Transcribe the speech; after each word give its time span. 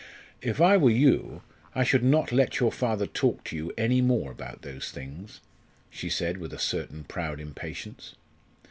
"If 0.41 0.59
I 0.59 0.77
were 0.77 0.89
you, 0.89 1.43
I 1.75 1.83
should 1.83 2.01
not 2.03 2.31
let 2.31 2.59
your 2.59 2.71
father 2.71 3.05
talk 3.05 3.43
to 3.43 3.55
you 3.55 3.71
any 3.77 4.01
more 4.01 4.31
about 4.31 4.63
those 4.63 4.89
things," 4.89 5.41
she 5.91 6.09
said 6.09 6.37
with 6.39 6.53
a 6.53 6.57
certain 6.57 7.03
proud 7.03 7.39
impatience. 7.39 8.15